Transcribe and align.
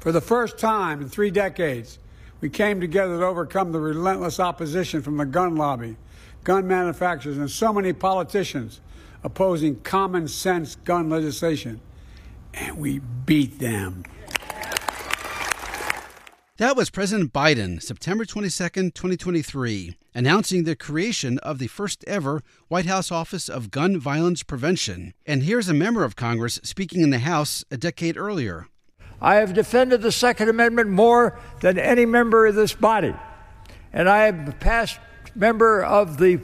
For 0.00 0.12
the 0.12 0.20
first 0.22 0.56
time 0.56 1.02
in 1.02 1.10
three 1.10 1.30
decades, 1.30 1.98
we 2.40 2.48
came 2.48 2.80
together 2.80 3.18
to 3.18 3.26
overcome 3.26 3.70
the 3.70 3.80
relentless 3.80 4.40
opposition 4.40 5.02
from 5.02 5.18
the 5.18 5.26
gun 5.26 5.56
lobby, 5.56 5.98
gun 6.42 6.66
manufacturers, 6.66 7.36
and 7.36 7.50
so 7.50 7.70
many 7.70 7.92
politicians 7.92 8.80
opposing 9.22 9.78
common 9.80 10.26
sense 10.26 10.74
gun 10.74 11.10
legislation. 11.10 11.82
And 12.54 12.78
we 12.78 13.00
beat 13.26 13.58
them. 13.58 14.04
That 16.56 16.76
was 16.76 16.88
President 16.88 17.32
Biden, 17.32 17.82
September 17.82 18.24
22, 18.24 18.68
2023, 18.90 19.96
announcing 20.14 20.64
the 20.64 20.76
creation 20.76 21.38
of 21.40 21.58
the 21.58 21.66
first 21.66 22.04
ever 22.06 22.42
White 22.68 22.86
House 22.86 23.12
Office 23.12 23.50
of 23.50 23.70
Gun 23.70 23.98
Violence 23.98 24.42
Prevention. 24.42 25.12
And 25.26 25.42
here's 25.42 25.68
a 25.68 25.74
member 25.74 26.04
of 26.04 26.16
Congress 26.16 26.58
speaking 26.62 27.02
in 27.02 27.10
the 27.10 27.18
House 27.18 27.64
a 27.70 27.76
decade 27.76 28.16
earlier. 28.16 28.66
I 29.20 29.36
have 29.36 29.52
defended 29.52 30.02
the 30.02 30.12
Second 30.12 30.48
Amendment 30.48 30.90
more 30.90 31.38
than 31.60 31.78
any 31.78 32.06
member 32.06 32.46
of 32.46 32.54
this 32.54 32.72
body. 32.72 33.14
And 33.92 34.08
I 34.08 34.28
am 34.28 34.48
a 34.48 34.52
past 34.52 34.98
member 35.34 35.82
of 35.82 36.18
the 36.18 36.40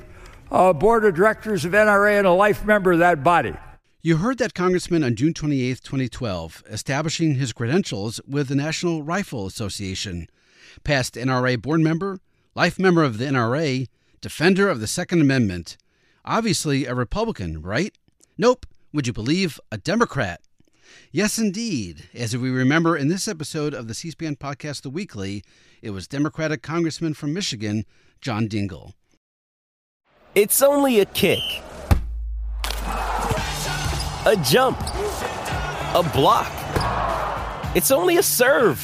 uh, 0.51 0.73
board 0.73 1.05
of 1.05 1.15
directors 1.15 1.65
of 1.65 1.73
NRA 1.73 2.19
and 2.19 2.27
a 2.27 2.33
life 2.33 2.65
member 2.65 2.93
of 2.93 2.99
that 2.99 3.25
body. 3.25 3.55
You 4.03 4.19
heard 4.19 4.39
that 4.39 4.55
Congressman 4.55 5.03
on 5.03 5.17
June 5.17 5.35
28, 5.35 5.83
2012, 5.83 6.63
establishing 6.71 7.35
his 7.35 7.53
credentials 7.53 8.21
with 8.27 8.49
the 8.49 8.55
National 8.55 9.03
Rifle 9.03 9.47
Association. 9.47 10.29
Past 10.85 11.15
NRA 11.15 11.61
board 11.61 11.81
member, 11.81 12.21
life 12.55 12.79
member 12.79 13.03
of 13.03 13.19
the 13.19 13.25
NRA, 13.25 13.89
defender 14.21 14.69
of 14.69 14.81
the 14.81 14.87
Second 14.87 15.23
Amendment. 15.23 15.77
Obviously 16.25 16.85
a 16.85 16.95
Republican, 16.95 17.63
right? 17.63 17.97
Nope. 18.39 18.67
Would 18.93 19.07
you 19.07 19.13
believe 19.13 19.59
a 19.73 19.79
Democrat? 19.79 20.41
Yes, 21.13 21.39
indeed. 21.39 22.09
As 22.15 22.37
we 22.37 22.51
remember 22.51 22.97
in 22.97 23.09
this 23.09 23.29
episode 23.29 23.75
of 23.75 23.89
the 23.89 23.95
C 23.95 24.11
SPAN 24.11 24.37
podcast, 24.37 24.83
The 24.83 24.91
Weekly, 24.91 25.45
it 25.83 25.91
was 25.91 26.09
Democratic 26.09 26.63
Congressman 26.63 27.15
from 27.15 27.33
Michigan, 27.33 27.85
John 28.21 28.49
Dingell. 28.49 28.93
It's 30.35 30.63
only 30.63 31.01
a 31.01 31.07
kick 31.07 31.41
a 34.27 34.35
jump, 34.43 34.81
a 34.81 36.11
block. 36.13 36.51
It's 37.77 37.93
only 37.93 38.17
a 38.17 38.23
serve. 38.25 38.81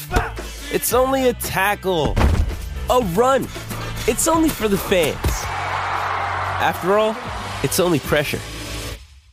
It's 0.72 0.92
only 0.92 1.28
a 1.28 1.32
tackle, 1.34 2.14
a 2.88 3.00
run. 3.14 3.48
It's 4.06 4.28
only 4.28 4.48
for 4.48 4.68
the 4.68 4.78
fans. 4.78 5.18
After 6.62 6.96
all, 6.96 7.16
it's 7.64 7.80
only 7.80 7.98
pressure. 7.98 8.38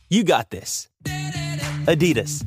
You 0.08 0.24
got 0.24 0.50
this. 0.50 0.88
Adidas. 1.86 2.44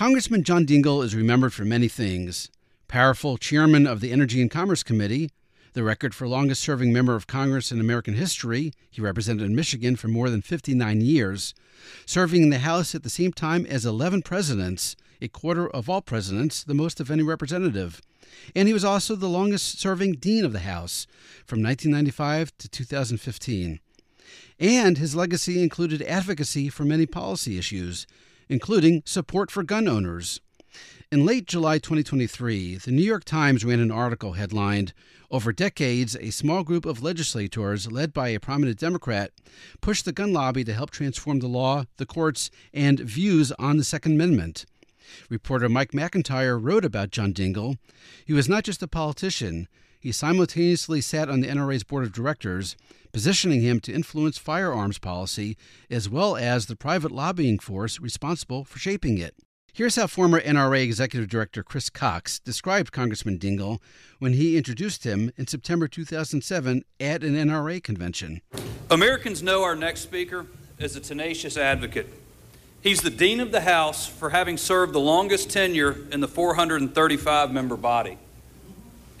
Congressman 0.00 0.44
John 0.44 0.64
Dingell 0.64 1.04
is 1.04 1.14
remembered 1.14 1.52
for 1.52 1.66
many 1.66 1.86
things. 1.86 2.48
Powerful 2.88 3.36
chairman 3.36 3.86
of 3.86 4.00
the 4.00 4.12
Energy 4.12 4.40
and 4.40 4.50
Commerce 4.50 4.82
Committee, 4.82 5.28
the 5.74 5.82
record 5.82 6.14
for 6.14 6.26
longest 6.26 6.62
serving 6.62 6.90
member 6.90 7.14
of 7.14 7.26
Congress 7.26 7.70
in 7.70 7.78
American 7.78 8.14
history. 8.14 8.72
He 8.90 9.02
represented 9.02 9.50
Michigan 9.50 9.96
for 9.96 10.08
more 10.08 10.30
than 10.30 10.40
59 10.40 11.02
years, 11.02 11.52
serving 12.06 12.44
in 12.44 12.48
the 12.48 12.60
House 12.60 12.94
at 12.94 13.02
the 13.02 13.10
same 13.10 13.30
time 13.30 13.66
as 13.66 13.84
11 13.84 14.22
presidents, 14.22 14.96
a 15.20 15.28
quarter 15.28 15.68
of 15.68 15.90
all 15.90 16.00
presidents, 16.00 16.64
the 16.64 16.72
most 16.72 16.98
of 16.98 17.10
any 17.10 17.22
representative. 17.22 18.00
And 18.56 18.68
he 18.68 18.72
was 18.72 18.86
also 18.86 19.14
the 19.16 19.28
longest 19.28 19.80
serving 19.80 20.14
dean 20.14 20.46
of 20.46 20.54
the 20.54 20.60
House 20.60 21.06
from 21.44 21.62
1995 21.62 22.56
to 22.56 22.70
2015. 22.70 23.80
And 24.58 24.96
his 24.96 25.14
legacy 25.14 25.62
included 25.62 26.00
advocacy 26.00 26.70
for 26.70 26.86
many 26.86 27.04
policy 27.04 27.58
issues, 27.58 28.06
including 28.50 29.00
support 29.06 29.48
for 29.50 29.62
gun 29.62 29.86
owners. 29.86 30.40
In 31.12 31.24
late 31.24 31.46
July 31.46 31.78
2023, 31.78 32.76
the 32.76 32.90
New 32.90 33.02
York 33.02 33.24
Times 33.24 33.64
ran 33.64 33.78
an 33.78 33.92
article 33.92 34.32
headlined 34.32 34.92
over 35.30 35.52
decades, 35.52 36.16
a 36.16 36.30
small 36.30 36.64
group 36.64 36.84
of 36.84 37.02
legislators, 37.02 37.90
led 37.90 38.12
by 38.12 38.28
a 38.28 38.40
prominent 38.40 38.78
Democrat, 38.78 39.30
pushed 39.80 40.04
the 40.04 40.12
gun 40.12 40.32
lobby 40.32 40.64
to 40.64 40.74
help 40.74 40.90
transform 40.90 41.38
the 41.38 41.46
law, 41.46 41.84
the 41.96 42.06
courts, 42.06 42.50
and 42.74 42.98
views 42.98 43.52
on 43.52 43.76
the 43.76 43.84
Second 43.84 44.12
Amendment. 44.12 44.66
Reporter 45.28 45.68
Mike 45.68 45.92
McIntire 45.92 46.58
wrote 46.60 46.84
about 46.84 47.10
John 47.10 47.32
Dingell. 47.32 47.78
He 48.24 48.32
was 48.32 48.48
not 48.48 48.64
just 48.64 48.82
a 48.82 48.88
politician, 48.88 49.68
he 50.00 50.10
simultaneously 50.10 51.00
sat 51.00 51.28
on 51.28 51.40
the 51.40 51.48
NRA's 51.48 51.84
board 51.84 52.04
of 52.04 52.12
directors, 52.12 52.74
positioning 53.12 53.60
him 53.60 53.78
to 53.80 53.92
influence 53.92 54.38
firearms 54.38 54.98
policy 54.98 55.56
as 55.90 56.08
well 56.08 56.36
as 56.36 56.66
the 56.66 56.74
private 56.74 57.12
lobbying 57.12 57.58
force 57.58 58.00
responsible 58.00 58.64
for 58.64 58.78
shaping 58.78 59.18
it. 59.18 59.36
Here's 59.72 59.96
how 59.96 60.08
former 60.08 60.40
NRA 60.40 60.82
Executive 60.82 61.28
Director 61.28 61.62
Chris 61.62 61.90
Cox 61.90 62.40
described 62.40 62.92
Congressman 62.92 63.38
Dingell 63.38 63.78
when 64.18 64.32
he 64.32 64.56
introduced 64.56 65.04
him 65.04 65.30
in 65.36 65.46
September 65.46 65.86
2007 65.86 66.82
at 66.98 67.22
an 67.22 67.34
NRA 67.34 67.82
convention. 67.82 68.40
Americans 68.90 69.42
know 69.42 69.62
our 69.62 69.76
next 69.76 70.00
speaker 70.00 70.46
as 70.80 70.96
a 70.96 71.00
tenacious 71.00 71.56
advocate. 71.56 72.08
He's 72.80 73.02
the 73.02 73.10
Dean 73.10 73.40
of 73.40 73.52
the 73.52 73.60
House 73.60 74.06
for 74.06 74.30
having 74.30 74.56
served 74.56 74.92
the 74.94 75.00
longest 75.00 75.50
tenure 75.50 75.96
in 76.10 76.20
the 76.20 76.28
435 76.28 77.52
member 77.52 77.76
body. 77.76 78.18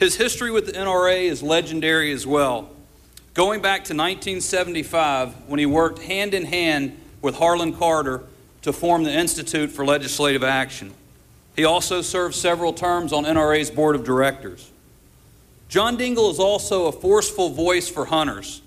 His 0.00 0.16
history 0.16 0.50
with 0.50 0.64
the 0.64 0.72
NRA 0.72 1.24
is 1.24 1.42
legendary 1.42 2.10
as 2.10 2.26
well. 2.26 2.70
Going 3.34 3.60
back 3.60 3.84
to 3.84 3.94
1975, 3.94 5.34
when 5.46 5.58
he 5.58 5.66
worked 5.66 5.98
hand 5.98 6.32
in 6.32 6.46
hand 6.46 6.98
with 7.20 7.36
Harlan 7.36 7.74
Carter 7.74 8.22
to 8.62 8.72
form 8.72 9.04
the 9.04 9.12
Institute 9.12 9.70
for 9.70 9.84
Legislative 9.84 10.42
Action. 10.42 10.94
He 11.54 11.66
also 11.66 12.00
served 12.00 12.34
several 12.34 12.72
terms 12.72 13.12
on 13.12 13.24
NRA's 13.24 13.70
board 13.70 13.94
of 13.94 14.02
directors. 14.02 14.70
John 15.68 15.98
Dingell 15.98 16.30
is 16.30 16.38
also 16.38 16.86
a 16.86 16.92
forceful 16.92 17.50
voice 17.50 17.90
for 17.90 18.06
hunters. 18.06 18.62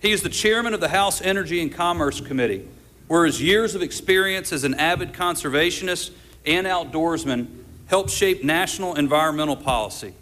He 0.00 0.10
is 0.10 0.22
the 0.22 0.28
chairman 0.28 0.74
of 0.74 0.80
the 0.80 0.88
House 0.88 1.22
Energy 1.22 1.62
and 1.62 1.72
Commerce 1.72 2.20
Committee, 2.20 2.68
where 3.06 3.24
his 3.24 3.40
years 3.40 3.76
of 3.76 3.82
experience 3.82 4.52
as 4.52 4.64
an 4.64 4.74
avid 4.74 5.12
conservationist 5.12 6.10
and 6.44 6.66
outdoorsman 6.66 7.46
helped 7.86 8.10
shape 8.10 8.42
national 8.42 8.96
environmental 8.96 9.54
policy. 9.54 10.14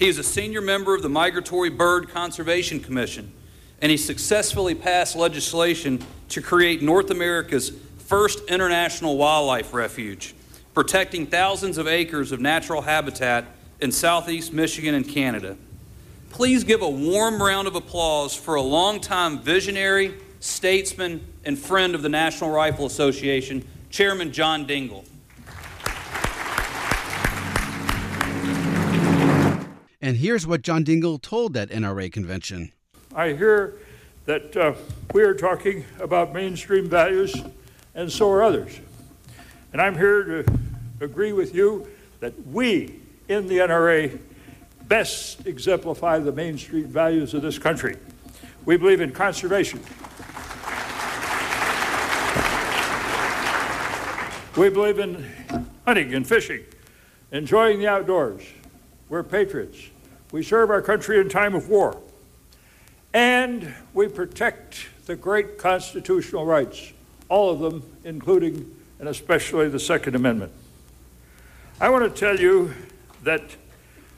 He 0.00 0.08
is 0.08 0.16
a 0.16 0.24
senior 0.24 0.62
member 0.62 0.94
of 0.94 1.02
the 1.02 1.10
Migratory 1.10 1.68
Bird 1.68 2.08
Conservation 2.08 2.80
Commission, 2.80 3.30
and 3.82 3.90
he 3.90 3.98
successfully 3.98 4.74
passed 4.74 5.14
legislation 5.14 6.02
to 6.30 6.40
create 6.40 6.80
North 6.80 7.10
America's 7.10 7.70
first 7.98 8.40
international 8.48 9.18
wildlife 9.18 9.74
refuge, 9.74 10.34
protecting 10.72 11.26
thousands 11.26 11.76
of 11.76 11.86
acres 11.86 12.32
of 12.32 12.40
natural 12.40 12.80
habitat 12.80 13.44
in 13.82 13.92
southeast 13.92 14.54
Michigan 14.54 14.94
and 14.94 15.06
Canada. 15.06 15.58
Please 16.30 16.64
give 16.64 16.80
a 16.80 16.88
warm 16.88 17.42
round 17.42 17.68
of 17.68 17.74
applause 17.74 18.34
for 18.34 18.54
a 18.54 18.62
longtime 18.62 19.40
visionary, 19.40 20.14
statesman, 20.40 21.22
and 21.44 21.58
friend 21.58 21.94
of 21.94 22.00
the 22.00 22.08
National 22.08 22.48
Rifle 22.48 22.86
Association, 22.86 23.68
Chairman 23.90 24.32
John 24.32 24.66
Dingell. 24.66 25.04
And 30.02 30.16
here's 30.16 30.46
what 30.46 30.62
John 30.62 30.82
Dingell 30.82 31.20
told 31.20 31.52
that 31.54 31.68
NRA 31.68 32.10
convention. 32.10 32.72
I 33.14 33.34
hear 33.34 33.76
that 34.24 34.56
uh, 34.56 34.72
we 35.12 35.22
are 35.22 35.34
talking 35.34 35.84
about 35.98 36.32
mainstream 36.32 36.88
values 36.88 37.36
and 37.94 38.10
so 38.10 38.30
are 38.30 38.42
others. 38.42 38.80
And 39.72 39.82
I'm 39.82 39.96
here 39.96 40.24
to 40.24 40.58
agree 41.00 41.32
with 41.32 41.54
you 41.54 41.86
that 42.20 42.46
we 42.46 43.00
in 43.28 43.46
the 43.46 43.58
NRA 43.58 44.18
best 44.88 45.46
exemplify 45.46 46.18
the 46.18 46.32
mainstream 46.32 46.86
values 46.86 47.34
of 47.34 47.42
this 47.42 47.58
country. 47.58 47.96
We 48.64 48.76
believe 48.78 49.00
in 49.00 49.12
conservation. 49.12 49.80
We 54.56 54.68
believe 54.68 54.98
in 54.98 55.30
hunting 55.84 56.14
and 56.14 56.26
fishing, 56.26 56.64
enjoying 57.32 57.78
the 57.78 57.86
outdoors. 57.86 58.42
We're 59.10 59.24
patriots. 59.24 59.76
We 60.32 60.42
serve 60.42 60.70
our 60.70 60.80
country 60.80 61.20
in 61.20 61.28
time 61.28 61.54
of 61.54 61.68
war. 61.68 62.00
And 63.12 63.74
we 63.92 64.06
protect 64.06 64.86
the 65.06 65.16
great 65.16 65.58
constitutional 65.58 66.46
rights 66.46 66.92
all 67.28 67.50
of 67.50 67.60
them, 67.60 67.82
including 68.04 68.76
and 68.98 69.08
especially 69.08 69.68
the 69.68 69.80
Second 69.80 70.14
Amendment. 70.14 70.52
I 71.80 71.88
want 71.88 72.04
to 72.04 72.20
tell 72.20 72.38
you 72.38 72.74
that 73.22 73.42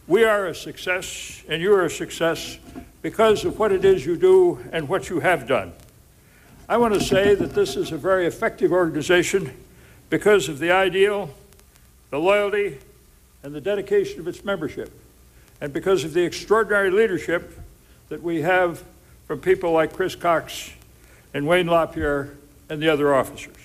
we 0.09 0.25
are 0.25 0.47
a 0.47 0.55
success 0.55 1.43
and 1.49 1.62
you 1.62 1.73
are 1.75 1.85
a 1.85 1.91
success 1.91 2.59
because 3.00 3.45
of 3.45 3.59
what 3.59 3.71
it 3.71 3.85
is 3.85 4.05
you 4.05 4.17
do 4.17 4.59
and 4.73 4.88
what 4.88 5.09
you 5.09 5.21
have 5.21 5.47
done. 5.47 5.73
I 6.69 6.77
want 6.77 6.95
to 6.95 7.00
say 7.00 7.35
that 7.35 7.55
this 7.55 7.77
is 7.77 7.93
a 7.93 7.99
very 7.99 8.27
effective 8.27 8.73
organization 8.73 9.53
because 10.11 10.49
of 10.49 10.59
the 10.59 10.71
ideal, 10.71 11.31
the 12.11 12.19
loyalty, 12.19 12.79
and 13.43 13.55
the 13.55 13.61
dedication 13.61 14.21
of 14.21 14.29
its 14.29 14.44
membership, 14.44 14.93
and 15.61 15.73
because 15.73 16.05
of 16.05 16.12
the 16.12 16.23
extraordinary 16.23 16.91
leadership 16.91 17.59
that 18.09 18.23
we 18.23 18.43
have 18.43 18.83
from 19.27 19.41
people 19.41 19.73
like 19.73 19.93
Chris 19.93 20.15
Cox 20.15 20.71
and 21.35 21.47
Wayne 21.47 21.67
LaPierre 21.67 22.35
and 22.69 22.83
the 22.83 22.89
other 22.89 23.15
officers. 23.15 23.56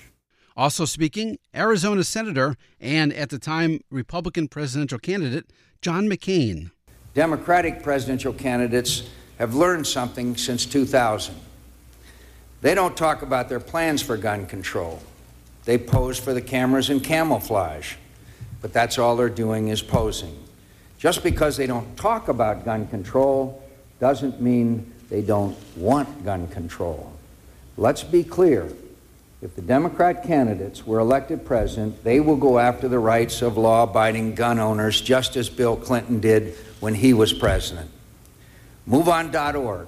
Also 0.56 0.86
speaking, 0.86 1.38
Arizona 1.54 2.04
Senator 2.04 2.56
and 2.80 3.14
at 3.14 3.30
the 3.30 3.38
time 3.38 3.82
Republican 3.92 4.48
presidential 4.48 4.98
candidate 4.98 5.46
John 5.82 6.08
McCain. 6.08 6.72
Democratic 7.14 7.84
presidential 7.84 8.34
candidates 8.34 9.04
have 9.38 9.54
learned 9.54 9.86
something 9.86 10.36
since 10.36 10.66
2000. 10.66 11.36
They 12.62 12.74
don't 12.74 12.98
talk 12.98 13.22
about 13.22 13.50
their 13.50 13.60
plans 13.60 14.02
for 14.02 14.18
gun 14.18 14.48
control. 14.48 15.00
They 15.66 15.78
pose 15.78 16.20
for 16.20 16.34
the 16.34 16.42
cameras 16.42 16.90
in 16.90 17.02
camouflage, 17.02 17.96
but 18.62 18.74
that's 18.74 18.98
all 18.98 19.16
they're 19.16 19.30
doing 19.30 19.68
is 19.68 19.82
posing. 19.82 20.38
Just 20.98 21.24
because 21.24 21.58
they 21.58 21.68
don't 21.68 21.96
talk 21.96 22.28
about 22.28 22.66
gun 22.66 22.88
control 22.88 23.64
doesn't 24.00 24.42
mean 24.42 24.94
they 25.10 25.22
don't 25.22 25.56
want 25.76 26.26
gun 26.26 26.48
control. 26.48 27.12
Let's 27.78 28.04
be 28.04 28.24
clear. 28.24 28.68
If 29.40 29.56
the 29.56 29.62
Democrat 29.62 30.24
candidates 30.24 30.86
were 30.86 30.98
elected 30.98 31.46
president, 31.46 32.04
they 32.04 32.20
will 32.20 32.36
go 32.36 32.58
after 32.58 32.88
the 32.88 32.98
rights 32.98 33.44
of 33.44 33.56
law 33.56 33.84
abiding 33.84 34.34
gun 34.34 34.58
owners, 34.58 35.00
just 35.00 35.38
as 35.38 35.48
Bill 35.48 35.76
Clinton 35.76 36.20
did 36.20 36.56
when 36.80 36.96
he 36.96 37.14
was 37.14 37.34
president. 37.34 37.92
MoveOn.org, 38.90 39.88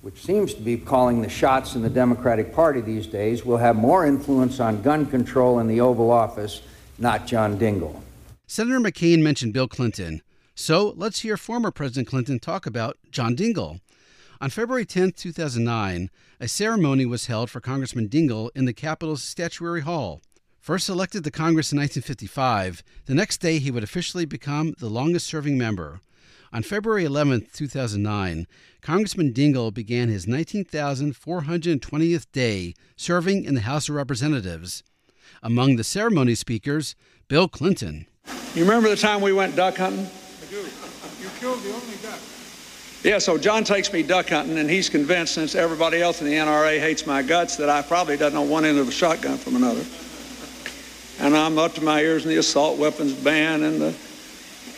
which 0.00 0.22
seems 0.22 0.54
to 0.54 0.62
be 0.62 0.78
calling 0.78 1.20
the 1.20 1.28
shots 1.28 1.74
in 1.74 1.82
the 1.82 1.90
Democratic 1.90 2.54
Party 2.54 2.80
these 2.80 3.06
days, 3.06 3.44
will 3.44 3.58
have 3.58 3.76
more 3.76 4.06
influence 4.06 4.60
on 4.60 4.80
gun 4.80 5.04
control 5.04 5.58
in 5.58 5.66
the 5.66 5.82
Oval 5.82 6.10
Office, 6.10 6.62
not 7.00 7.26
John 7.26 7.58
Dingell. 7.58 8.00
Senator 8.46 8.78
McCain 8.78 9.22
mentioned 9.22 9.52
Bill 9.52 9.66
Clinton. 9.66 10.22
So 10.54 10.94
let's 10.96 11.20
hear 11.20 11.36
former 11.36 11.70
President 11.70 12.06
Clinton 12.06 12.38
talk 12.38 12.66
about 12.66 12.98
John 13.10 13.34
Dingell. 13.34 13.80
On 14.42 14.50
February 14.50 14.84
10, 14.84 15.12
2009, 15.12 16.10
a 16.38 16.48
ceremony 16.48 17.06
was 17.06 17.26
held 17.26 17.50
for 17.50 17.60
Congressman 17.60 18.08
Dingell 18.08 18.50
in 18.54 18.66
the 18.66 18.74
Capitol's 18.74 19.22
Statuary 19.22 19.82
Hall. 19.82 20.20
First 20.58 20.88
elected 20.88 21.24
to 21.24 21.30
Congress 21.30 21.72
in 21.72 21.78
1955, 21.78 22.82
the 23.06 23.14
next 23.14 23.38
day 23.38 23.58
he 23.58 23.70
would 23.70 23.82
officially 23.82 24.26
become 24.26 24.74
the 24.78 24.90
longest 24.90 25.26
serving 25.26 25.56
member. 25.56 26.00
On 26.52 26.62
February 26.62 27.04
11, 27.04 27.46
2009, 27.52 28.46
Congressman 28.82 29.32
Dingell 29.32 29.72
began 29.72 30.08
his 30.08 30.26
19,420th 30.26 32.26
day 32.32 32.74
serving 32.96 33.44
in 33.44 33.54
the 33.54 33.60
House 33.62 33.88
of 33.88 33.94
Representatives. 33.94 34.82
Among 35.42 35.76
the 35.76 35.84
ceremony 35.84 36.34
speakers, 36.34 36.94
Bill 37.28 37.48
Clinton. 37.48 38.06
You 38.54 38.62
remember 38.64 38.88
the 38.88 38.96
time 38.96 39.20
we 39.20 39.32
went 39.32 39.56
duck 39.56 39.76
hunting? 39.76 40.06
I 40.06 40.50
do. 40.50 40.56
You 40.56 41.28
killed 41.38 41.62
the 41.62 41.72
only 41.72 41.96
duck. 42.02 42.18
Yeah, 43.02 43.18
so 43.18 43.38
John 43.38 43.64
takes 43.64 43.90
me 43.92 44.02
duck 44.02 44.28
hunting, 44.28 44.58
and 44.58 44.68
he's 44.68 44.90
convinced, 44.90 45.34
since 45.34 45.54
everybody 45.54 46.02
else 46.02 46.20
in 46.20 46.26
the 46.26 46.34
NRA 46.34 46.78
hates 46.78 47.06
my 47.06 47.22
guts, 47.22 47.56
that 47.56 47.70
I 47.70 47.80
probably 47.80 48.18
doesn't 48.18 48.34
know 48.34 48.42
one 48.42 48.66
end 48.66 48.78
of 48.78 48.88
a 48.88 48.92
shotgun 48.92 49.38
from 49.38 49.56
another. 49.56 49.84
And 51.18 51.34
I'm 51.34 51.56
up 51.58 51.74
to 51.74 51.82
my 51.82 52.00
ears 52.00 52.24
in 52.24 52.28
the 52.28 52.36
assault 52.36 52.78
weapons 52.78 53.14
ban 53.14 53.62
and 53.62 53.80
the, 53.80 53.94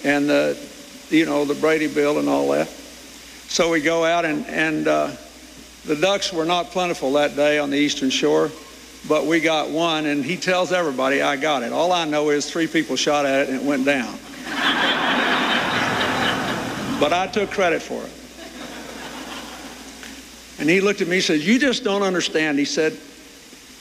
and 0.05 0.29
the, 0.29 0.71
you 1.11 1.27
know, 1.27 1.45
the 1.45 1.55
Brady 1.55 1.93
bill 1.93 2.19
and 2.19 2.29
all 2.29 2.49
that. 2.51 2.69
So 2.69 3.71
we 3.71 3.81
go 3.81 4.05
out, 4.05 4.25
and 4.25 4.47
and 4.47 4.87
uh, 4.87 5.11
the 5.85 5.97
ducks 5.97 6.33
were 6.33 6.45
not 6.45 6.67
plentiful 6.71 7.13
that 7.15 7.35
day 7.35 7.59
on 7.59 7.71
the 7.71 7.77
eastern 7.77 8.09
shore, 8.09 8.51
but 9.09 9.27
we 9.27 9.41
got 9.41 9.71
one, 9.71 10.07
and 10.07 10.25
he 10.25 10.37
tells 10.37 10.73
everybody 10.73 11.23
I 11.23 11.37
got 11.37 11.63
it. 11.63 11.73
All 11.73 11.93
I 11.93 12.05
know 12.05 12.31
is 12.31 12.49
three 12.51 12.67
people 12.67 12.97
shot 12.97 13.27
at 13.27 13.43
it 13.43 13.49
and 13.51 13.61
it 13.61 13.67
went 13.67 13.85
down. 13.85 14.13
but 17.01 17.13
I 17.13 17.29
took 17.33 17.51
credit 17.51 17.83
for 17.83 18.03
it. 18.03 18.11
And 20.61 20.71
he 20.71 20.81
looked 20.81 21.01
at 21.01 21.09
me 21.09 21.17
and 21.17 21.25
said, 21.25 21.41
You 21.41 21.59
just 21.59 21.83
don't 21.83 22.03
understand. 22.03 22.57
He 22.61 22.65
said, 22.65 22.97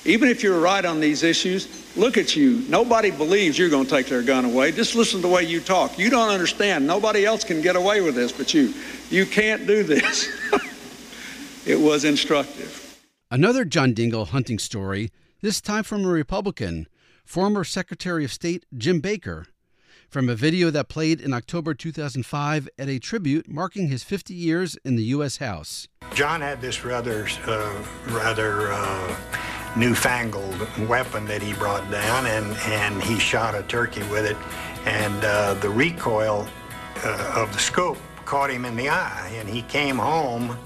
Even 0.05 0.29
if 0.29 0.41
you're 0.41 0.59
right 0.59 0.83
on 0.83 0.99
these 0.99 1.21
issues, 1.21 1.67
look 1.95 2.17
at 2.17 2.35
you. 2.35 2.65
Nobody 2.67 3.11
believes 3.11 3.59
you're 3.59 3.69
going 3.69 3.85
to 3.85 3.89
take 3.91 4.07
their 4.07 4.23
gun 4.23 4.45
away. 4.45 4.71
Just 4.71 4.95
listen 4.95 5.21
to 5.21 5.27
the 5.27 5.31
way 5.31 5.43
you 5.43 5.59
talk. 5.59 5.99
You 5.99 6.09
don't 6.09 6.29
understand. 6.29 6.87
Nobody 6.87 7.23
else 7.23 7.43
can 7.43 7.61
get 7.61 7.75
away 7.75 8.01
with 8.01 8.15
this 8.15 8.31
but 8.31 8.55
you. 8.55 8.73
You 9.11 9.27
can't 9.27 9.67
do 9.67 9.83
this. 9.83 10.27
it 11.67 11.79
was 11.79 12.05
instructive. 12.05 12.80
Another 13.33 13.63
John 13.63 13.93
Dingell 13.93 14.27
hunting 14.27 14.59
story, 14.59 15.09
this 15.39 15.61
time 15.61 15.85
from 15.85 16.03
a 16.03 16.09
Republican, 16.09 16.85
former 17.23 17.63
Secretary 17.63 18.25
of 18.25 18.33
State 18.33 18.65
Jim 18.75 18.99
Baker 18.99 19.45
from 20.09 20.27
a 20.27 20.35
video 20.35 20.69
that 20.69 20.89
played 20.89 21.21
in 21.21 21.31
October 21.31 21.73
2005 21.73 22.67
at 22.77 22.89
a 22.89 22.99
tribute 22.99 23.47
marking 23.47 23.87
his 23.87 24.03
50 24.03 24.33
years 24.33 24.75
in 24.83 24.97
the 24.97 25.03
U.S. 25.03 25.37
House. 25.37 25.87
John 26.13 26.41
had 26.41 26.59
this 26.59 26.83
rather, 26.83 27.25
uh, 27.45 27.81
rather 28.09 28.73
uh, 28.73 29.15
newfangled 29.77 30.67
weapon 30.89 31.25
that 31.27 31.41
he 31.41 31.53
brought 31.53 31.89
down, 31.89 32.25
and, 32.25 32.45
and 32.65 33.01
he 33.01 33.17
shot 33.17 33.55
a 33.55 33.63
turkey 33.63 34.03
with 34.09 34.25
it, 34.25 34.35
and 34.85 35.23
uh, 35.23 35.53
the 35.61 35.69
recoil 35.69 36.45
uh, 37.05 37.33
of 37.37 37.53
the 37.53 37.59
scope 37.59 37.97
caught 38.25 38.51
him 38.51 38.65
in 38.65 38.75
the 38.75 38.89
eye, 38.89 39.31
and 39.35 39.47
he 39.47 39.61
came 39.61 39.99
home 39.99 40.57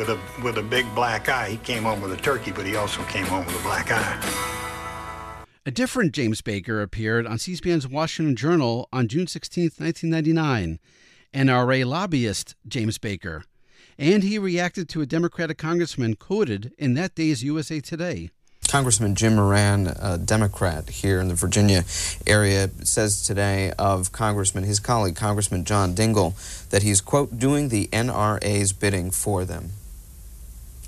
with 0.00 0.08
a 0.08 0.18
with 0.42 0.56
a 0.56 0.62
big 0.62 0.86
black 0.94 1.28
eye. 1.28 1.50
He 1.50 1.56
came 1.58 1.82
home 1.82 2.00
with 2.00 2.10
a 2.12 2.16
turkey, 2.16 2.52
but 2.52 2.64
he 2.64 2.74
also 2.74 3.02
came 3.02 3.26
home 3.26 3.44
with 3.44 3.60
a 3.60 3.62
black 3.62 3.90
eye. 3.90 4.18
A 5.66 5.70
different 5.70 6.12
James 6.12 6.40
Baker 6.40 6.80
appeared 6.80 7.26
on 7.26 7.36
C 7.36 7.54
SPAN's 7.54 7.86
Washington 7.86 8.34
Journal 8.34 8.88
on 8.94 9.08
June 9.08 9.26
16, 9.26 9.64
1999, 9.76 10.78
NRA 11.34 11.84
lobbyist 11.84 12.54
James 12.66 12.96
Baker, 12.96 13.44
and 13.98 14.22
he 14.22 14.38
reacted 14.38 14.88
to 14.88 15.02
a 15.02 15.06
Democratic 15.06 15.58
congressman 15.58 16.14
quoted 16.16 16.72
in 16.78 16.94
that 16.94 17.14
day's 17.14 17.44
USA 17.44 17.78
Today. 17.78 18.30
Congressman 18.68 19.14
Jim 19.16 19.34
Moran, 19.34 19.88
a 20.00 20.16
Democrat 20.16 20.88
here 20.88 21.20
in 21.20 21.28
the 21.28 21.34
Virginia 21.34 21.84
area, 22.26 22.70
says 22.84 23.26
today 23.26 23.72
of 23.78 24.12
Congressman, 24.12 24.62
his 24.62 24.78
colleague, 24.78 25.16
Congressman 25.16 25.64
John 25.64 25.92
Dingell, 25.92 26.68
that 26.70 26.84
he's, 26.84 27.00
quote, 27.00 27.36
doing 27.36 27.68
the 27.68 27.88
NRA's 27.88 28.72
bidding 28.72 29.10
for 29.10 29.44
them. 29.44 29.72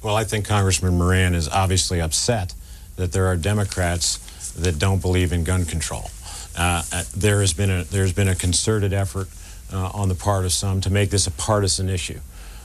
Well, 0.02 0.16
I 0.16 0.24
think 0.24 0.46
Congressman 0.46 0.98
Moran 0.98 1.34
is 1.34 1.48
obviously 1.48 2.00
upset 2.00 2.54
that 2.96 3.12
there 3.12 3.26
are 3.26 3.36
Democrats 3.36 4.18
that 4.54 4.78
don't 4.78 5.00
believe 5.00 5.32
in 5.32 5.44
gun 5.44 5.64
control. 5.64 6.10
Uh, 6.58 6.82
uh, 6.92 7.04
there 7.16 7.40
has 7.40 7.52
been 7.52 7.70
a 7.70 7.84
there's 7.84 8.12
been 8.12 8.28
a 8.28 8.34
concerted 8.34 8.92
effort 8.92 9.28
uh, 9.72 9.90
on 9.94 10.08
the 10.08 10.14
part 10.14 10.44
of 10.44 10.52
some 10.52 10.80
to 10.82 10.90
make 10.90 11.10
this 11.10 11.26
a 11.26 11.30
partisan 11.30 11.88
issue, 11.88 12.18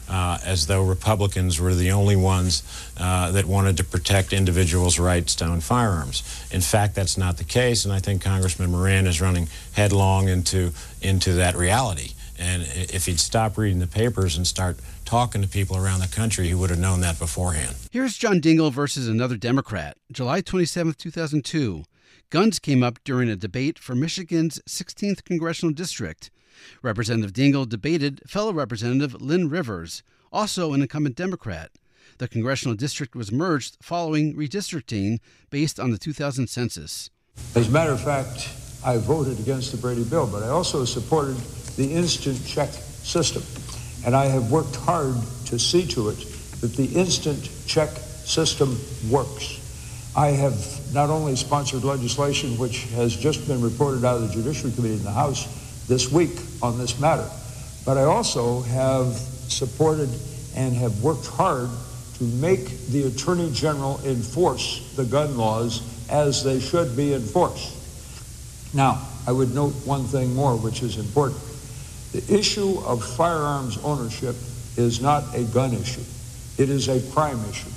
uh, 0.09 0.39
as 0.43 0.65
though 0.65 0.83
Republicans 0.83 1.61
were 1.61 1.75
the 1.75 1.91
only 1.91 2.15
ones 2.15 2.63
uh, 2.97 3.31
that 3.31 3.45
wanted 3.45 3.77
to 3.77 3.83
protect 3.83 4.33
individuals' 4.33 4.99
rights 4.99 5.35
to 5.35 5.45
own 5.45 5.61
firearms. 5.61 6.23
In 6.51 6.61
fact, 6.61 6.95
that's 6.95 7.17
not 7.17 7.37
the 7.37 7.45
case, 7.45 7.85
and 7.85 7.93
I 7.93 7.99
think 7.99 8.21
Congressman 8.23 8.71
Moran 8.71 9.05
is 9.05 9.21
running 9.21 9.47
headlong 9.73 10.27
into 10.27 10.71
into 11.01 11.33
that 11.33 11.55
reality. 11.55 12.13
And 12.39 12.63
if 12.63 13.05
he'd 13.05 13.19
stop 13.19 13.57
reading 13.57 13.79
the 13.79 13.87
papers 13.87 14.37
and 14.37 14.45
start 14.45 14.77
talking 15.05 15.41
to 15.41 15.47
people 15.47 15.77
around 15.77 15.99
the 16.01 16.07
country, 16.07 16.47
he 16.47 16.53
would 16.53 16.69
have 16.69 16.79
known 16.79 17.01
that 17.01 17.17
beforehand. 17.19 17.75
Here's 17.91 18.17
John 18.17 18.39
Dingell 18.39 18.71
versus 18.71 19.07
another 19.07 19.37
Democrat, 19.37 19.97
July 20.11 20.41
27, 20.41 20.93
2002. 20.93 21.83
Guns 22.29 22.59
came 22.59 22.83
up 22.83 22.99
during 23.03 23.29
a 23.29 23.35
debate 23.35 23.79
for 23.79 23.95
Michigan's 23.95 24.59
16th 24.67 25.23
congressional 25.23 25.73
district. 25.73 26.29
Representative 26.81 27.33
Dingell 27.33 27.69
debated 27.69 28.21
fellow 28.27 28.51
Representative 28.51 29.21
Lynn 29.21 29.49
Rivers, 29.49 30.03
also 30.31 30.73
an 30.73 30.81
incumbent 30.81 31.15
Democrat. 31.15 31.71
The 32.17 32.27
congressional 32.27 32.75
district 32.75 33.15
was 33.15 33.31
merged 33.31 33.77
following 33.81 34.35
redistricting 34.35 35.19
based 35.49 35.79
on 35.79 35.91
the 35.91 35.97
2000 35.97 36.47
census. 36.47 37.09
As 37.55 37.69
a 37.69 37.71
matter 37.71 37.91
of 37.91 38.03
fact, 38.03 38.49
I 38.83 38.97
voted 38.97 39.39
against 39.39 39.71
the 39.71 39.77
Brady 39.77 40.03
bill, 40.03 40.27
but 40.27 40.43
I 40.43 40.49
also 40.49 40.83
supported 40.85 41.37
the 41.77 41.93
instant 41.93 42.45
check 42.45 42.69
system. 42.69 43.43
And 44.05 44.15
I 44.15 44.25
have 44.25 44.51
worked 44.51 44.75
hard 44.75 45.15
to 45.45 45.57
see 45.57 45.87
to 45.87 46.09
it 46.09 46.17
that 46.61 46.75
the 46.75 46.85
instant 46.85 47.49
check 47.65 47.89
system 47.89 48.77
works. 49.09 49.63
I 50.15 50.27
have 50.27 50.93
not 50.93 51.09
only 51.09 51.35
sponsored 51.35 51.83
legislation 51.83 52.57
which 52.57 52.85
has 52.95 53.15
just 53.15 53.47
been 53.47 53.61
reported 53.61 54.03
out 54.03 54.15
of 54.17 54.27
the 54.27 54.33
Judiciary 54.33 54.73
Committee 54.75 54.95
in 54.95 55.03
the 55.03 55.11
House 55.11 55.47
this 55.87 56.11
week 56.11 56.31
on 56.61 56.77
this 56.77 56.99
matter, 56.99 57.29
but 57.85 57.97
I 57.97 58.03
also 58.03 58.61
have 58.61 59.13
supported 59.13 60.09
and 60.55 60.75
have 60.75 61.01
worked 61.03 61.27
hard 61.27 61.69
to 62.17 62.23
make 62.23 62.87
the 62.87 63.03
Attorney 63.03 63.51
General 63.51 64.01
enforce 64.03 64.91
the 64.95 65.05
gun 65.05 65.37
laws 65.37 65.83
as 66.09 66.43
they 66.43 66.59
should 66.59 66.97
be 66.97 67.13
enforced. 67.13 67.75
Now, 68.73 69.07
I 69.27 69.31
would 69.31 69.53
note 69.53 69.73
one 69.85 70.05
thing 70.05 70.33
more, 70.33 70.57
which 70.57 70.81
is 70.81 70.97
important. 70.97 71.39
The 72.13 72.23
issue 72.33 72.79
of 72.85 73.03
firearms 73.03 73.77
ownership 73.83 74.35
is 74.77 75.01
not 75.01 75.23
a 75.35 75.43
gun 75.45 75.73
issue. 75.73 76.03
It 76.57 76.69
is 76.69 76.87
a 76.87 77.01
crime 77.11 77.39
issue. 77.49 77.69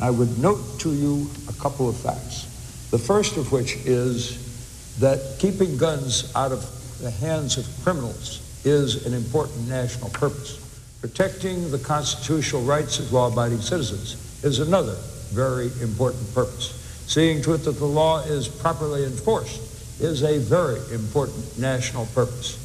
I 0.00 0.10
would 0.10 0.38
note 0.38 0.80
to 0.80 0.92
you 0.92 1.30
a 1.48 1.52
couple 1.54 1.88
of 1.88 1.96
facts. 1.96 2.44
The 2.90 2.98
first 2.98 3.36
of 3.36 3.52
which 3.52 3.76
is 3.86 4.98
that 4.98 5.38
keeping 5.38 5.76
guns 5.76 6.32
out 6.34 6.52
of 6.52 6.64
the 7.00 7.10
hands 7.10 7.58
of 7.58 7.66
criminals 7.82 8.42
is 8.64 9.06
an 9.06 9.14
important 9.14 9.68
national 9.68 10.10
purpose. 10.10 10.62
Protecting 11.00 11.70
the 11.70 11.78
constitutional 11.78 12.62
rights 12.62 12.98
of 12.98 13.12
law 13.12 13.30
abiding 13.30 13.60
citizens 13.60 14.16
is 14.42 14.58
another 14.58 14.96
very 15.30 15.66
important 15.82 16.32
purpose. 16.34 16.72
seeing 17.06 17.40
to 17.42 17.54
it 17.54 17.58
that 17.58 17.78
the 17.78 17.84
law 17.84 18.20
is 18.22 18.48
properly 18.48 19.04
enforced 19.04 19.60
is 20.00 20.22
a 20.22 20.38
very 20.38 20.80
important 20.92 21.58
national 21.58 22.06
purpose. 22.06 22.58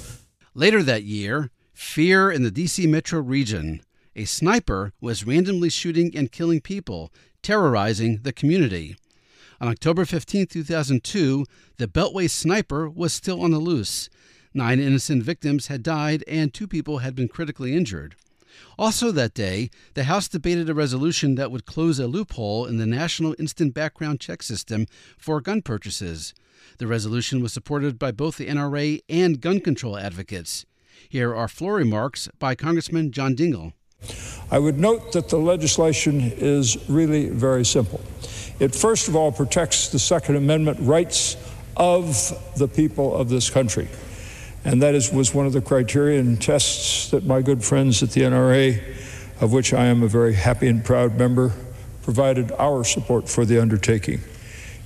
Later 0.53 0.84
that 0.84 1.03
year, 1.03 1.50
fear 1.74 2.29
in 2.29 2.43
the 2.43 2.51
D.C. 2.51 2.86
metro 2.86 3.22
region. 3.22 3.81
A 4.17 4.25
sniper 4.25 4.91
was 5.00 5.25
randomly 5.25 5.70
shooting 5.70 6.12
and 6.15 6.29
killing 6.29 6.60
people, 6.60 7.13
terrorizing 7.41 8.20
the 8.24 8.34
community. 8.34 8.98
On 9.62 9.70
October 9.70 10.03
15, 10.03 10.48
2002, 10.48 11.46
the 11.77 11.88
Beltway 11.88 12.29
sniper 12.29 12.89
was 12.89 13.13
still 13.13 13.41
on 13.41 13.51
the 13.51 13.60
loose. 13.60 14.10
Nine 14.53 14.81
innocent 14.81 15.24
victims 15.24 15.67
had 15.67 15.84
died 15.84 16.22
and 16.27 16.53
two 16.53 16.67
people 16.67 16.98
had 16.98 17.15
been 17.15 17.29
critically 17.29 17.74
injured. 17.74 18.17
Also 18.77 19.12
that 19.12 19.34
day, 19.34 19.70
the 19.93 20.05
House 20.05 20.27
debated 20.27 20.70
a 20.70 20.74
resolution 20.74 21.36
that 21.36 21.51
would 21.51 21.65
close 21.65 22.00
a 22.00 22.08
loophole 22.08 22.65
in 22.65 22.77
the 22.77 22.86
National 22.86 23.36
Instant 23.38 23.74
Background 23.74 24.20
Check 24.20 24.43
System 24.43 24.86
for 25.17 25.41
gun 25.41 25.62
purchases. 25.62 26.34
The 26.77 26.88
resolution 26.88 27.41
was 27.41 27.53
supported 27.53 28.00
by 28.00 28.12
both 28.12 28.38
the 28.38 28.48
NRA 28.48 29.01
and 29.10 29.41
gun 29.41 29.60
control 29.60 29.98
advocates. 29.98 30.65
Here 31.10 31.36
are 31.36 31.48
floor 31.48 31.75
remarks 31.75 32.29
by 32.39 32.55
Congressman 32.55 33.12
John 33.12 33.36
Dingell. 33.36 33.74
I 34.50 34.60
would 34.60 34.79
note 34.79 35.12
that 35.13 35.29
the 35.29 35.38
legislation 35.38 36.31
is 36.36 36.77
really 36.89 37.29
very 37.29 37.65
simple. 37.65 38.01
It 38.60 38.75
first 38.75 39.08
of 39.08 39.15
all 39.15 39.31
protects 39.31 39.89
the 39.89 40.00
Second 40.00 40.36
Amendment 40.36 40.79
rights 40.81 41.38
of 41.77 42.34
the 42.58 42.67
people 42.67 43.15
of 43.15 43.29
this 43.29 43.50
country. 43.50 43.88
And 44.63 44.81
that 44.81 44.93
is, 44.93 45.11
was 45.11 45.33
one 45.33 45.45
of 45.45 45.53
the 45.53 45.61
criteria 45.61 46.19
and 46.19 46.41
tests 46.41 47.09
that 47.09 47.25
my 47.25 47.41
good 47.41 47.63
friends 47.63 48.03
at 48.03 48.11
the 48.11 48.21
NRA, 48.21 48.81
of 49.41 49.51
which 49.51 49.73
I 49.73 49.85
am 49.85 50.03
a 50.03 50.07
very 50.07 50.33
happy 50.33 50.67
and 50.67 50.83
proud 50.85 51.17
member, 51.17 51.51
provided 52.03 52.51
our 52.53 52.83
support 52.83 53.27
for 53.27 53.45
the 53.45 53.59
undertaking. 53.61 54.21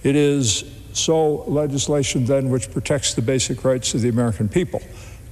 It 0.04 0.16
is 0.16 0.64
so 0.94 1.44
legislation 1.48 2.26
then 2.26 2.50
which 2.50 2.72
protects 2.72 3.14
the 3.14 3.22
basic 3.22 3.64
rights 3.66 3.94
of 3.94 4.02
the 4.02 4.10
American 4.10 4.48
people 4.48 4.82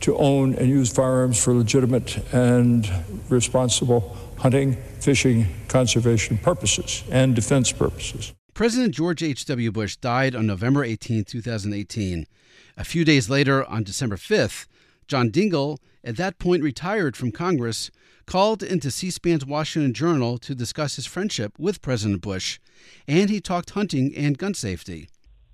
to 0.02 0.18
own 0.18 0.56
and 0.56 0.68
use 0.68 0.92
firearms 0.92 1.42
for 1.42 1.54
legitimate 1.54 2.18
and 2.34 2.90
responsible 3.30 4.18
hunting, 4.38 4.76
fishing, 5.00 5.48
conservation 5.70 6.38
purposes, 6.38 7.04
and 7.10 7.34
defense 7.34 7.72
purposes. 7.72 8.34
President 8.54 8.94
George 8.94 9.24
H.W. 9.24 9.72
Bush 9.72 9.96
died 9.96 10.36
on 10.36 10.46
November 10.46 10.84
18, 10.84 11.24
2018. 11.24 12.28
A 12.76 12.84
few 12.84 13.06
days 13.06 13.30
later, 13.30 13.64
on 13.66 13.84
December 13.84 14.16
5th, 14.16 14.66
John 15.08 15.30
Dingell, 15.30 15.78
at 16.04 16.18
that 16.18 16.40
point 16.40 16.64
retired 16.64 17.16
from 17.16 17.32
Congress, 17.32 17.92
called 18.26 18.64
into 18.64 18.90
C 18.90 19.12
SPAN's 19.12 19.46
Washington 19.46 19.94
Journal 19.94 20.38
to 20.40 20.56
discuss 20.56 20.96
his 20.96 21.06
friendship 21.06 21.54
with 21.60 21.82
President 21.82 22.22
Bush, 22.22 22.60
and 23.08 23.30
he 23.30 23.40
talked 23.40 23.72
hunting 23.72 24.16
and 24.16 24.38
gun 24.38 24.54
safety. 24.54 25.10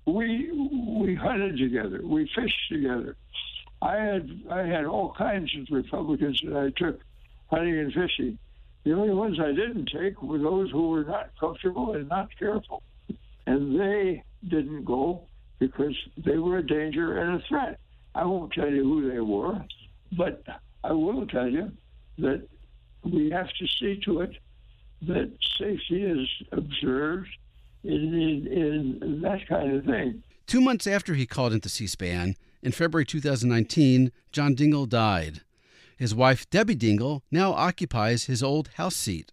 We 0.06 0.50
we 0.52 1.14
hunted 1.14 1.58
together, 1.58 2.00
we 2.02 2.30
fished 2.34 2.68
together. 2.70 3.16
I 3.82 3.96
had 3.96 4.30
I 4.50 4.62
had 4.62 4.84
all 4.86 5.12
kinds 5.12 5.54
of 5.56 5.66
Republicans 5.70 6.40
that 6.44 6.56
I 6.56 6.70
took 6.70 7.00
hunting 7.50 7.78
and 7.78 7.92
fishing. 7.92 8.38
The 8.84 8.92
only 8.92 9.14
ones 9.14 9.38
I 9.38 9.52
didn't 9.52 9.90
take 9.92 10.22
were 10.22 10.38
those 10.38 10.70
who 10.70 10.88
were 10.88 11.04
not 11.04 11.30
comfortable 11.38 11.92
and 11.92 12.08
not 12.08 12.28
careful. 12.38 12.82
And 13.46 13.78
they 13.78 14.22
didn't 14.48 14.84
go 14.84 15.26
because 15.60 15.94
they 16.16 16.38
were 16.38 16.58
a 16.58 16.66
danger 16.66 17.18
and 17.18 17.40
a 17.40 17.46
threat. 17.46 17.78
I 18.14 18.24
won't 18.24 18.52
tell 18.52 18.68
you 18.68 18.82
who 18.82 19.12
they 19.12 19.20
were, 19.20 19.62
but 20.16 20.42
I 20.82 20.92
will 20.92 21.26
tell 21.26 21.48
you 21.48 21.70
that 22.18 22.48
we 23.04 23.30
have 23.30 23.48
to 23.48 23.66
see 23.78 24.00
to 24.04 24.22
it 24.22 24.36
that 25.02 25.30
safety 25.58 26.02
is 26.02 26.28
observed 26.50 27.28
in, 27.84 27.92
in, 27.92 29.02
in 29.02 29.20
that 29.22 29.46
kind 29.48 29.76
of 29.76 29.84
thing. 29.84 30.22
Two 30.46 30.60
months 30.60 30.86
after 30.86 31.14
he 31.14 31.26
called 31.26 31.52
into 31.52 31.68
C 31.68 31.86
SPAN, 31.86 32.34
in 32.62 32.72
February 32.72 33.06
2019, 33.06 34.10
John 34.32 34.54
Dingell 34.54 34.88
died. 34.88 35.42
His 35.96 36.14
wife, 36.14 36.48
Debbie 36.50 36.76
Dingell, 36.76 37.22
now 37.30 37.52
occupies 37.52 38.24
his 38.24 38.42
old 38.42 38.68
house 38.74 38.96
seat. 38.96 39.32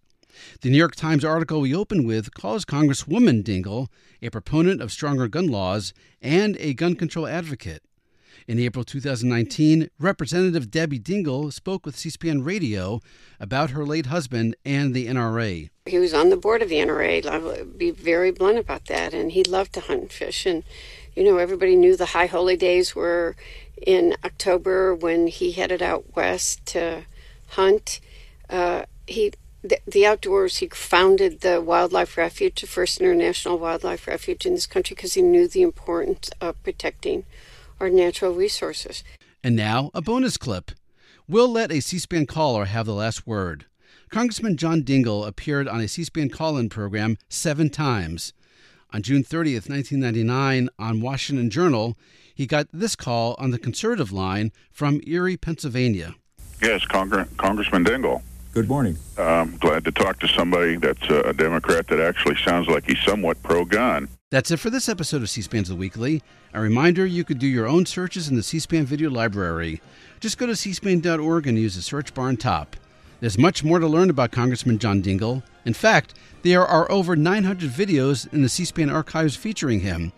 The 0.61 0.69
New 0.69 0.77
York 0.77 0.95
Times 0.95 1.23
article 1.23 1.61
we 1.61 1.73
open 1.75 2.05
with 2.05 2.33
calls 2.33 2.65
Congresswoman 2.65 3.43
Dingell 3.43 3.87
a 4.21 4.29
proponent 4.29 4.81
of 4.81 4.91
stronger 4.91 5.27
gun 5.27 5.47
laws 5.47 5.93
and 6.21 6.57
a 6.59 6.73
gun 6.73 6.95
control 6.95 7.27
advocate. 7.27 7.83
In 8.47 8.59
April 8.59 8.85
2019, 8.85 9.89
Representative 9.99 10.71
Debbie 10.71 10.99
Dingell 10.99 11.51
spoke 11.51 11.85
with 11.85 11.97
C 11.97 12.09
SPAN 12.09 12.45
Radio 12.45 13.01
about 13.41 13.71
her 13.71 13.85
late 13.85 14.05
husband 14.05 14.55
and 14.63 14.93
the 14.93 15.07
NRA. 15.07 15.69
He 15.85 15.99
was 15.99 16.13
on 16.13 16.29
the 16.29 16.37
board 16.37 16.61
of 16.61 16.69
the 16.69 16.77
NRA. 16.77 17.25
I'll 17.25 17.65
be 17.65 17.91
very 17.91 18.31
blunt 18.31 18.57
about 18.57 18.85
that. 18.85 19.13
And 19.13 19.33
he 19.33 19.43
loved 19.43 19.73
to 19.73 19.81
hunt 19.81 20.01
and 20.01 20.11
fish. 20.11 20.45
And, 20.45 20.63
you 21.13 21.25
know, 21.25 21.37
everybody 21.37 21.75
knew 21.75 21.97
the 21.97 22.07
high 22.07 22.27
holy 22.27 22.55
days 22.55 22.95
were 22.95 23.35
in 23.85 24.15
October 24.23 24.95
when 24.95 25.27
he 25.27 25.51
headed 25.51 25.81
out 25.81 26.15
west 26.15 26.65
to 26.67 27.03
hunt. 27.47 27.99
Uh, 28.49 28.83
he 29.07 29.33
the, 29.63 29.79
the, 29.87 30.05
outdoors. 30.05 30.57
He 30.57 30.67
founded 30.69 31.41
the 31.41 31.61
Wildlife 31.61 32.17
Refuge, 32.17 32.61
the 32.61 32.67
first 32.67 32.99
international 32.99 33.57
wildlife 33.57 34.07
refuge 34.07 34.45
in 34.45 34.53
this 34.53 34.67
country, 34.67 34.95
because 34.95 35.13
he 35.13 35.21
knew 35.21 35.47
the 35.47 35.61
importance 35.61 36.29
of 36.39 36.61
protecting 36.63 37.25
our 37.79 37.89
natural 37.89 38.33
resources. 38.33 39.03
And 39.43 39.55
now, 39.55 39.91
a 39.93 40.01
bonus 40.01 40.37
clip. 40.37 40.71
We'll 41.27 41.51
let 41.51 41.71
a 41.71 41.81
C 41.81 41.99
SPAN 41.99 42.25
caller 42.25 42.65
have 42.65 42.85
the 42.85 42.93
last 42.93 43.27
word. 43.27 43.65
Congressman 44.09 44.55
John 44.55 44.83
Dingell 44.83 45.27
appeared 45.27 45.67
on 45.67 45.81
a 45.81 45.87
C 45.87 46.03
SPAN 46.03 46.29
call 46.29 46.57
in 46.57 46.69
program 46.69 47.17
seven 47.29 47.69
times. 47.69 48.33
On 48.93 49.01
June 49.01 49.23
30th, 49.23 49.69
1999, 49.69 50.69
on 50.79 51.01
Washington 51.01 51.49
Journal, 51.49 51.97
he 52.33 52.45
got 52.45 52.67
this 52.71 52.95
call 52.95 53.35
on 53.37 53.51
the 53.51 53.59
conservative 53.59 54.13
line 54.13 54.51
from 54.71 55.01
Erie, 55.05 55.35
Pennsylvania. 55.35 56.15
Yes, 56.61 56.85
Congre- 56.85 57.27
Congressman 57.37 57.83
Dingell. 57.83 58.21
Good 58.57 58.69
morning. 58.69 58.97
I'm 59.19 59.55
glad 59.57 59.85
to 59.85 59.91
talk 59.91 60.19
to 60.19 60.27
somebody 60.27 60.77
that's 60.77 61.07
a 61.11 61.31
Democrat 61.31 61.85
that 61.89 61.99
actually 61.99 62.37
sounds 62.37 62.67
like 62.67 62.87
he's 62.87 62.97
somewhat 63.05 63.39
pro 63.43 63.63
gun. 63.63 64.07
That's 64.31 64.49
it 64.49 64.57
for 64.57 64.71
this 64.71 64.89
episode 64.89 65.21
of 65.21 65.29
C 65.29 65.43
SPAN's 65.43 65.69
The 65.69 65.75
Weekly. 65.75 66.23
A 66.55 66.59
reminder 66.59 67.05
you 67.05 67.23
could 67.23 67.37
do 67.37 67.45
your 67.45 67.67
own 67.67 67.85
searches 67.85 68.29
in 68.29 68.35
the 68.35 68.41
C 68.41 68.57
SPAN 68.57 68.87
video 68.87 69.11
library. 69.11 69.79
Just 70.19 70.39
go 70.39 70.47
to 70.47 70.53
cspan.org 70.53 71.45
and 71.45 71.59
use 71.59 71.75
the 71.75 71.83
search 71.83 72.15
bar 72.15 72.29
on 72.29 72.37
top. 72.37 72.75
There's 73.19 73.37
much 73.37 73.63
more 73.63 73.77
to 73.77 73.85
learn 73.85 74.09
about 74.09 74.31
Congressman 74.31 74.79
John 74.79 75.03
Dingell. 75.03 75.43
In 75.63 75.75
fact, 75.75 76.15
there 76.41 76.65
are 76.65 76.91
over 76.91 77.15
900 77.15 77.69
videos 77.69 78.33
in 78.33 78.41
the 78.41 78.49
C 78.49 78.65
SPAN 78.65 78.89
archives 78.89 79.35
featuring 79.35 79.81
him, 79.81 80.13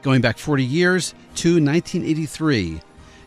going 0.00 0.22
back 0.22 0.38
40 0.38 0.64
years 0.64 1.10
to 1.34 1.62
1983 1.62 2.80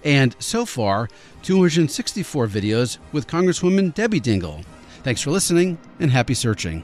and 0.06 0.36
so 0.40 0.66
far, 0.66 1.10
264 1.42 2.48
videos 2.48 3.00
with 3.12 3.28
Congresswoman 3.28 3.94
Debbie 3.94 4.22
Dingell. 4.22 4.64
Thanks 5.04 5.22
for 5.22 5.32
listening 5.32 5.78
and 6.00 6.12
happy 6.12 6.34
searching. 6.34 6.84